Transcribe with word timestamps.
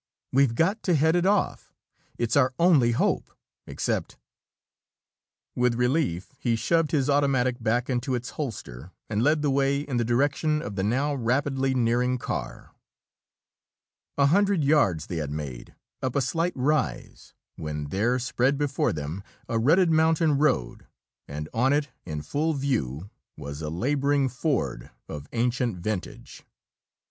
We've 0.31 0.55
got 0.55 0.81
to 0.81 0.95
head 0.95 1.15
it 1.15 1.27
off. 1.27 1.75
It's 2.17 2.35
our 2.35 2.55
only 2.57 2.93
hope, 2.93 3.29
except" 3.67 4.17
With 5.55 5.75
relief, 5.75 6.33
he 6.39 6.55
shoved 6.55 6.89
his 6.89 7.07
automatic 7.07 7.61
back 7.61 7.87
into 7.87 8.15
its 8.15 8.31
holster 8.31 8.89
and 9.11 9.21
led 9.21 9.43
the 9.43 9.51
way 9.51 9.81
in 9.81 9.97
the 9.97 10.03
direction 10.03 10.59
of 10.63 10.75
the 10.75 10.81
now 10.81 11.13
rapidly 11.13 11.75
nearing 11.75 12.17
car. 12.17 12.73
A 14.17 14.25
hundred 14.25 14.63
yards 14.63 15.05
they 15.05 15.17
had 15.17 15.29
made, 15.29 15.75
up 16.01 16.15
a 16.15 16.21
slight 16.21 16.53
rise, 16.55 17.35
when 17.55 17.89
there 17.89 18.17
spread 18.17 18.57
before 18.57 18.91
them 18.91 19.21
a 19.47 19.59
rutted 19.59 19.91
mountain 19.91 20.35
road, 20.39 20.87
and 21.27 21.47
on 21.53 21.73
it, 21.73 21.89
in 22.05 22.23
full 22.23 22.55
view, 22.55 23.11
was 23.37 23.61
a 23.61 23.69
laboring 23.69 24.29
Ford 24.29 24.89
of 25.07 25.27
ancient 25.31 25.77
vintage. 25.77 26.41